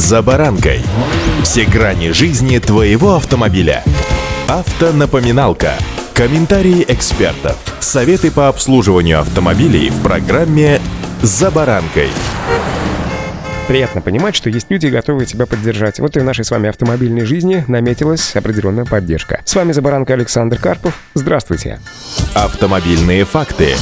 «За 0.00 0.22
баранкой». 0.22 0.80
Все 1.42 1.66
грани 1.66 2.12
жизни 2.12 2.56
твоего 2.56 3.16
автомобиля. 3.16 3.84
Автонапоминалка. 4.48 5.74
Комментарии 6.14 6.86
экспертов. 6.88 7.58
Советы 7.80 8.30
по 8.30 8.48
обслуживанию 8.48 9.20
автомобилей 9.20 9.90
в 9.90 10.02
программе 10.02 10.80
«За 11.20 11.50
баранкой». 11.50 12.08
Приятно 13.68 14.00
понимать, 14.00 14.34
что 14.34 14.48
есть 14.48 14.70
люди, 14.70 14.86
готовые 14.86 15.26
тебя 15.26 15.44
поддержать. 15.44 16.00
Вот 16.00 16.16
и 16.16 16.20
в 16.20 16.24
нашей 16.24 16.46
с 16.46 16.50
вами 16.50 16.70
автомобильной 16.70 17.26
жизни 17.26 17.62
наметилась 17.68 18.34
определенная 18.34 18.86
поддержка. 18.86 19.42
С 19.44 19.54
вами 19.54 19.72
«За 19.72 19.82
баранкой» 19.82 20.16
Александр 20.16 20.56
Карпов. 20.56 20.94
Здравствуйте. 21.12 21.78
Автомобильные 22.32 23.26
факты. 23.26 23.74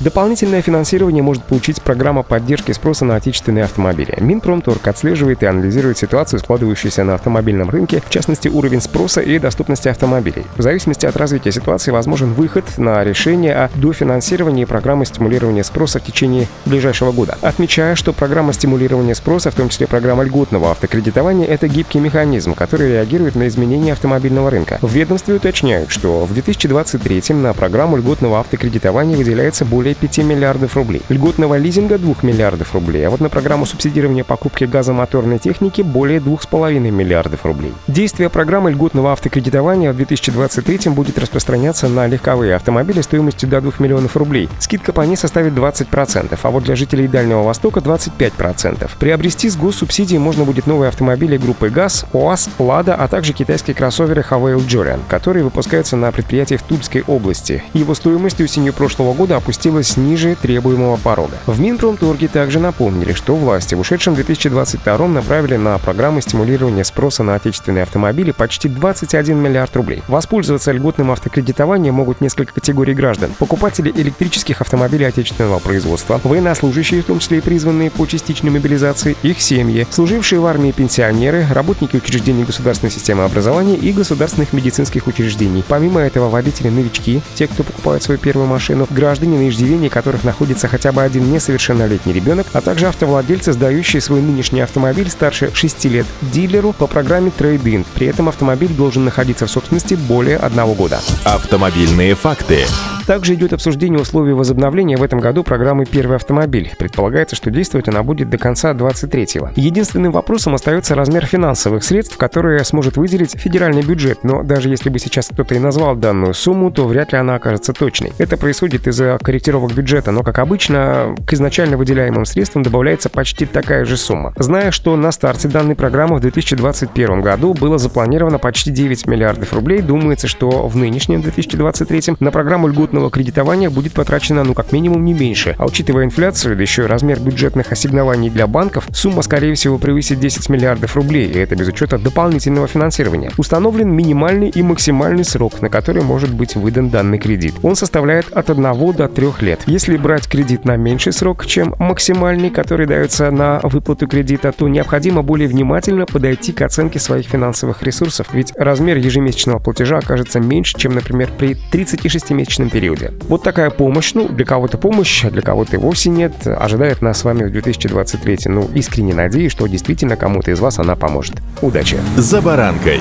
Дополнительное 0.00 0.60
финансирование 0.60 1.22
может 1.22 1.42
получить 1.44 1.80
программа 1.80 2.22
поддержки 2.22 2.72
спроса 2.72 3.06
на 3.06 3.16
отечественные 3.16 3.64
автомобили. 3.64 4.14
Минпромторг 4.20 4.86
отслеживает 4.86 5.42
и 5.42 5.46
анализирует 5.46 5.96
ситуацию, 5.96 6.38
складывающуюся 6.38 7.02
на 7.02 7.14
автомобильном 7.14 7.70
рынке, 7.70 8.02
в 8.04 8.10
частности 8.10 8.48
уровень 8.48 8.82
спроса 8.82 9.22
и 9.22 9.38
доступности 9.38 9.88
автомобилей. 9.88 10.44
В 10.58 10.62
зависимости 10.62 11.06
от 11.06 11.16
развития 11.16 11.50
ситуации 11.50 11.92
возможен 11.92 12.34
выход 12.34 12.64
на 12.76 13.02
решение 13.04 13.54
о 13.54 13.70
дофинансировании 13.74 14.66
программы 14.66 15.06
стимулирования 15.06 15.64
спроса 15.64 15.98
в 15.98 16.04
течение 16.04 16.46
ближайшего 16.66 17.10
года. 17.10 17.38
Отмечая, 17.40 17.94
что 17.94 18.12
программа 18.12 18.52
стимулирования 18.52 19.14
спроса, 19.14 19.50
в 19.50 19.54
том 19.54 19.70
числе 19.70 19.86
программа 19.86 20.24
льготного 20.24 20.72
автокредитования, 20.72 21.46
это 21.46 21.68
гибкий 21.68 22.00
механизм, 22.00 22.52
который 22.52 22.90
реагирует 22.90 23.34
на 23.34 23.48
изменения 23.48 23.94
автомобильного 23.94 24.50
рынка. 24.50 24.78
В 24.82 24.92
ведомстве 24.92 25.36
уточняют, 25.36 25.90
что 25.90 26.26
в 26.26 26.34
2023 26.34 27.34
на 27.34 27.54
программу 27.54 27.96
льготного 27.96 28.40
автокредитования 28.40 29.16
выделяется 29.16 29.64
более 29.64 29.85
более 29.86 29.94
5 29.94 30.18
миллиардов 30.18 30.74
рублей. 30.74 31.02
Льготного 31.08 31.56
лизинга 31.56 31.96
2 31.96 32.16
миллиардов 32.22 32.74
рублей, 32.74 33.06
а 33.06 33.10
вот 33.10 33.20
на 33.20 33.28
программу 33.28 33.66
субсидирования 33.66 34.24
покупки 34.24 34.64
газомоторной 34.64 35.38
техники 35.38 35.82
более 35.82 36.18
2,5 36.18 36.90
миллиардов 36.90 37.44
рублей. 37.44 37.72
Действие 37.86 38.28
программы 38.28 38.72
льготного 38.72 39.12
автокредитования 39.12 39.92
в 39.92 39.96
2023 39.96 40.90
будет 40.90 41.20
распространяться 41.20 41.86
на 41.86 42.08
легковые 42.08 42.56
автомобили 42.56 43.00
стоимостью 43.00 43.48
до 43.48 43.60
2 43.60 43.74
миллионов 43.78 44.16
рублей. 44.16 44.48
Скидка 44.58 44.92
по 44.92 45.02
ней 45.02 45.16
составит 45.16 45.52
20%, 45.52 46.36
а 46.42 46.50
вот 46.50 46.64
для 46.64 46.74
жителей 46.74 47.06
Дальнего 47.06 47.44
Востока 47.44 47.78
25%. 47.78 48.90
Приобрести 48.98 49.48
с 49.48 49.56
госсубсидией 49.56 50.18
можно 50.18 50.42
будет 50.42 50.66
новые 50.66 50.88
автомобили 50.88 51.36
группы 51.36 51.68
ГАЗ, 51.68 52.06
ОАЗ, 52.12 52.50
Лада, 52.58 52.96
а 52.96 53.06
также 53.06 53.32
китайские 53.32 53.76
кроссоверы 53.76 54.24
Havail 54.28 54.66
Jorian, 54.66 55.00
которые 55.08 55.44
выпускаются 55.44 55.94
на 55.94 56.10
предприятии 56.10 56.56
в 56.56 56.62
Тульской 56.62 57.04
области. 57.06 57.62
Его 57.72 57.94
стоимость 57.94 58.40
осенью 58.40 58.72
прошлого 58.72 59.14
года 59.14 59.36
опустилась 59.36 59.75
опустилась 59.76 59.96
ниже 59.96 60.36
требуемого 60.36 60.96
порога. 60.96 61.36
В 61.46 61.60
Минпромторге 61.60 62.28
также 62.28 62.60
напомнили, 62.60 63.12
что 63.12 63.36
власти 63.36 63.74
в 63.74 63.80
ушедшем 63.80 64.14
2022 64.14 65.08
направили 65.08 65.56
на 65.56 65.78
программы 65.78 66.22
стимулирования 66.22 66.84
спроса 66.84 67.22
на 67.22 67.34
отечественные 67.34 67.82
автомобили 67.82 68.30
почти 68.30 68.68
21 68.68 69.36
миллиард 69.36 69.74
рублей. 69.76 70.02
Воспользоваться 70.08 70.72
льготным 70.72 71.10
автокредитованием 71.10 71.94
могут 71.94 72.20
несколько 72.20 72.54
категорий 72.54 72.94
граждан. 72.94 73.32
Покупатели 73.38 73.92
электрических 73.94 74.60
автомобилей 74.60 75.06
отечественного 75.06 75.58
производства, 75.58 76.20
военнослужащие, 76.24 77.02
в 77.02 77.06
том 77.06 77.18
числе 77.18 77.38
и 77.38 77.40
призванные 77.40 77.90
по 77.90 78.06
частичной 78.06 78.50
мобилизации, 78.50 79.16
их 79.22 79.40
семьи, 79.40 79.86
служившие 79.90 80.40
в 80.40 80.46
армии 80.46 80.72
пенсионеры, 80.72 81.46
работники 81.50 81.96
учреждений 81.96 82.44
государственной 82.44 82.90
системы 82.90 83.24
образования 83.24 83.76
и 83.76 83.92
государственных 83.92 84.52
медицинских 84.52 85.06
учреждений. 85.06 85.64
Помимо 85.66 86.00
этого, 86.00 86.28
водители-новички, 86.28 87.20
те, 87.34 87.46
кто 87.46 87.62
покупает 87.62 88.02
свою 88.02 88.18
первую 88.18 88.46
машину, 88.46 88.86
граждане 88.90 89.38
на 89.38 89.48
иждивении 89.66 89.88
которых 89.88 90.24
находится 90.24 90.68
хотя 90.68 90.92
бы 90.92 91.02
один 91.02 91.30
несовершеннолетний 91.30 92.12
ребенок, 92.12 92.46
а 92.52 92.60
также 92.60 92.86
автовладельцы, 92.86 93.52
сдающие 93.52 94.00
свой 94.00 94.20
нынешний 94.20 94.60
автомобиль 94.60 95.10
старше 95.10 95.50
6 95.52 95.84
лет 95.86 96.06
дилеру 96.22 96.72
по 96.72 96.86
программе 96.86 97.32
Trade-in. 97.36 97.84
При 97.94 98.06
этом 98.06 98.28
автомобиль 98.28 98.70
должен 98.70 99.04
находиться 99.04 99.46
в 99.46 99.50
собственности 99.50 99.94
более 99.94 100.36
одного 100.36 100.74
года. 100.74 101.00
Автомобильные 101.24 102.14
факты. 102.14 102.66
Также 103.06 103.34
идет 103.34 103.52
обсуждение 103.52 104.00
условий 104.00 104.32
возобновления 104.32 104.96
в 104.96 105.02
этом 105.02 105.20
году 105.20 105.44
программы 105.44 105.84
«Первый 105.84 106.16
автомобиль». 106.16 106.72
Предполагается, 106.76 107.36
что 107.36 107.52
действовать 107.52 107.88
она 107.88 108.02
будет 108.02 108.28
до 108.30 108.36
конца 108.36 108.72
23-го. 108.72 109.50
Единственным 109.54 110.10
вопросом 110.10 110.56
остается 110.56 110.96
размер 110.96 111.24
финансовых 111.24 111.84
средств, 111.84 112.16
которые 112.16 112.64
сможет 112.64 112.96
выделить 112.96 113.38
федеральный 113.38 113.82
бюджет. 113.82 114.24
Но 114.24 114.42
даже 114.42 114.70
если 114.70 114.90
бы 114.90 114.98
сейчас 114.98 115.28
кто-то 115.28 115.54
и 115.54 115.60
назвал 115.60 115.94
данную 115.94 116.34
сумму, 116.34 116.72
то 116.72 116.86
вряд 116.88 117.12
ли 117.12 117.18
она 117.18 117.36
окажется 117.36 117.72
точной. 117.72 118.12
Это 118.18 118.36
происходит 118.36 118.88
из-за 118.88 119.18
корректировок 119.22 119.72
бюджета, 119.72 120.10
но, 120.10 120.24
как 120.24 120.40
обычно, 120.40 121.14
к 121.24 121.32
изначально 121.32 121.76
выделяемым 121.76 122.24
средствам 122.24 122.64
добавляется 122.64 123.08
почти 123.08 123.46
такая 123.46 123.84
же 123.84 123.96
сумма. 123.96 124.32
Зная, 124.36 124.72
что 124.72 124.96
на 124.96 125.12
старте 125.12 125.46
данной 125.46 125.76
программы 125.76 126.16
в 126.16 126.20
2021 126.22 127.20
году 127.20 127.54
было 127.54 127.78
запланировано 127.78 128.40
почти 128.40 128.72
9 128.72 129.06
миллиардов 129.06 129.52
рублей, 129.52 129.80
думается, 129.80 130.26
что 130.26 130.66
в 130.66 130.76
нынешнем 130.76 131.22
2023 131.22 132.16
на 132.18 132.32
программу 132.32 132.66
льготного 132.66 132.95
бюджетного 132.96 133.10
кредитования 133.10 133.68
будет 133.70 133.92
потрачено 133.92 134.42
ну 134.44 134.54
как 134.54 134.72
минимум 134.72 135.04
не 135.04 135.12
меньше. 135.12 135.54
А 135.58 135.66
учитывая 135.66 136.04
инфляцию, 136.04 136.56
да 136.56 136.62
еще 136.62 136.84
и 136.84 136.86
размер 136.86 137.20
бюджетных 137.20 137.72
ассигнований 137.72 138.30
для 138.30 138.46
банков, 138.46 138.88
сумма 138.92 139.22
скорее 139.22 139.54
всего 139.54 139.78
превысит 139.78 140.18
10 140.18 140.48
миллиардов 140.48 140.96
рублей, 140.96 141.30
и 141.30 141.38
это 141.38 141.56
без 141.56 141.68
учета 141.68 141.98
дополнительного 141.98 142.66
финансирования. 142.66 143.30
Установлен 143.36 143.90
минимальный 143.90 144.48
и 144.48 144.62
максимальный 144.62 145.24
срок, 145.24 145.60
на 145.60 145.68
который 145.68 146.02
может 146.02 146.32
быть 146.32 146.56
выдан 146.56 146.88
данный 146.88 147.18
кредит. 147.18 147.54
Он 147.62 147.76
составляет 147.76 148.32
от 148.32 148.50
1 148.50 148.62
до 148.94 149.08
3 149.08 149.26
лет. 149.40 149.60
Если 149.66 149.96
брать 149.96 150.26
кредит 150.26 150.64
на 150.64 150.76
меньший 150.76 151.12
срок, 151.12 151.44
чем 151.46 151.74
максимальный, 151.78 152.50
который 152.50 152.86
дается 152.86 153.30
на 153.30 153.60
выплату 153.62 154.06
кредита, 154.06 154.52
то 154.52 154.68
необходимо 154.68 155.22
более 155.22 155.48
внимательно 155.48 156.06
подойти 156.06 156.52
к 156.52 156.62
оценке 156.62 156.98
своих 156.98 157.26
финансовых 157.26 157.82
ресурсов, 157.82 158.28
ведь 158.32 158.52
размер 158.56 158.96
ежемесячного 158.96 159.58
платежа 159.58 159.98
окажется 159.98 160.40
меньше, 160.40 160.78
чем, 160.78 160.94
например, 160.94 161.28
при 161.36 161.56
36-месячном 161.72 162.70
периоде 162.70 162.85
периоде. 162.86 163.12
Вот 163.28 163.42
такая 163.42 163.70
помощь, 163.70 164.14
ну, 164.14 164.28
для 164.28 164.44
кого-то 164.44 164.78
помощь, 164.78 165.24
а 165.24 165.30
для 165.30 165.42
кого-то 165.42 165.76
и 165.76 165.78
вовсе 165.78 166.10
нет, 166.10 166.32
ожидает 166.46 167.02
нас 167.02 167.18
с 167.18 167.24
вами 167.24 167.44
в 167.44 167.50
2023. 167.50 168.38
Ну, 168.46 168.68
искренне 168.74 169.14
надеюсь, 169.14 169.52
что 169.52 169.66
действительно 169.66 170.16
кому-то 170.16 170.50
из 170.50 170.60
вас 170.60 170.78
она 170.78 170.96
поможет. 170.96 171.36
Удачи! 171.62 171.98
За 172.16 172.40
баранкой. 172.40 173.00